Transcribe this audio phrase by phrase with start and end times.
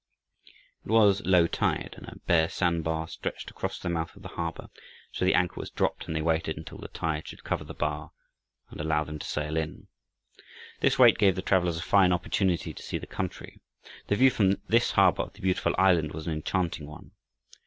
[0.83, 4.29] It was low tide and a bare sand bar stretched across the mouth of the
[4.29, 4.71] harbor,
[5.11, 8.09] so the anchor was dropped, and they waited until the tide should cover the bar,
[8.71, 9.89] and allow them to sail in.
[10.79, 13.61] This wait gave the travelers a fine opportunity to see the country.
[14.07, 17.11] The view from this harbor of the "Beautiful Island" was an enchanting one.